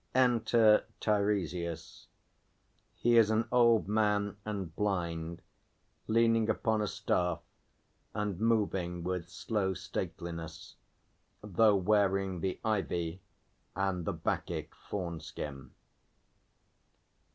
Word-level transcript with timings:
Enter 0.15 0.85
TEIRESIAS. 0.99 2.07
_He 3.03 3.19
is 3.19 3.29
an 3.29 3.47
old 3.51 3.87
man 3.87 4.35
and 4.45 4.75
blind, 4.75 5.43
leaning 6.07 6.49
upon 6.49 6.81
a 6.81 6.87
staff 6.87 7.39
and 8.15 8.39
moving 8.39 9.03
with 9.03 9.29
slow 9.29 9.75
stateliness, 9.75 10.75
though 11.43 11.75
wearing 11.75 12.39
the 12.39 12.59
Ivy 12.65 13.21
and 13.75 14.03
the 14.05 14.13
Bacchic 14.13 14.73
fawn 14.73 15.19
skin. 15.19 15.69